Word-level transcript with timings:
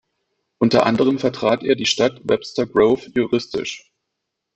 Unter 0.57 0.87
anderem 0.87 1.19
vertrat 1.19 1.63
er 1.63 1.75
die 1.75 1.85
Stadt 1.85 2.21
Webster 2.23 2.65
Grove 2.65 3.11
juristisch. 3.13 3.91